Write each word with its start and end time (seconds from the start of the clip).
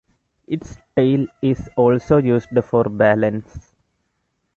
Its 0.47 0.77
tail 0.95 1.27
is 1.43 1.69
also 1.77 2.17
used 2.17 2.49
for 2.63 2.85
balance. 2.85 3.75